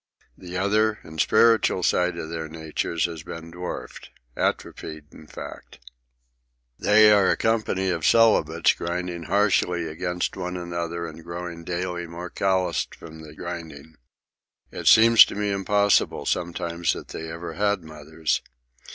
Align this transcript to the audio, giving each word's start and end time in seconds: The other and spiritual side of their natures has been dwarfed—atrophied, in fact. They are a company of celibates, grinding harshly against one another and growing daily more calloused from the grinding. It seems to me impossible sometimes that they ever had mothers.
The 0.35 0.57
other 0.57 0.97
and 1.03 1.21
spiritual 1.21 1.83
side 1.83 2.17
of 2.17 2.31
their 2.31 2.47
natures 2.49 3.05
has 3.05 3.21
been 3.21 3.51
dwarfed—atrophied, 3.51 5.05
in 5.13 5.27
fact. 5.27 5.77
They 6.79 7.11
are 7.11 7.29
a 7.29 7.37
company 7.37 7.89
of 7.91 8.03
celibates, 8.03 8.73
grinding 8.73 9.25
harshly 9.25 9.85
against 9.87 10.35
one 10.35 10.57
another 10.57 11.05
and 11.05 11.23
growing 11.23 11.63
daily 11.63 12.07
more 12.07 12.31
calloused 12.31 12.95
from 12.95 13.21
the 13.21 13.35
grinding. 13.35 13.93
It 14.71 14.87
seems 14.87 15.23
to 15.25 15.35
me 15.35 15.51
impossible 15.51 16.25
sometimes 16.25 16.93
that 16.93 17.09
they 17.09 17.29
ever 17.31 17.53
had 17.53 17.83
mothers. 17.83 18.41